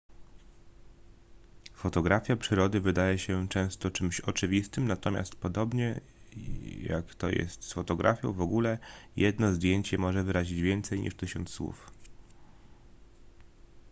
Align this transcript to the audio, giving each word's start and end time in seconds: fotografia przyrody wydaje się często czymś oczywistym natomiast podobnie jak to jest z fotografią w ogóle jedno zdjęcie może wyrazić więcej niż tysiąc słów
fotografia 1.73 2.35
przyrody 2.35 2.81
wydaje 2.81 3.17
się 3.19 3.49
często 3.49 3.91
czymś 3.91 4.19
oczywistym 4.19 4.87
natomiast 4.87 5.35
podobnie 5.35 6.01
jak 6.83 7.15
to 7.15 7.29
jest 7.29 7.63
z 7.63 7.73
fotografią 7.73 8.33
w 8.33 8.41
ogóle 8.41 8.77
jedno 9.15 9.53
zdjęcie 9.53 9.97
może 9.97 10.23
wyrazić 10.23 10.61
więcej 10.61 10.99
niż 11.01 11.15
tysiąc 11.15 11.49
słów 11.49 11.91